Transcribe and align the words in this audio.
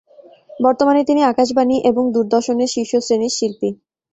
বর্তমানে 0.59 1.01
তিনি 1.03 1.21
আকাশবাণী 1.23 1.77
এবং 1.89 2.03
দূরদর্শনের 2.13 2.69
শীর্ষ 2.73 2.93
শ্রেণির 2.99 3.35
শিল্পী। 3.37 3.69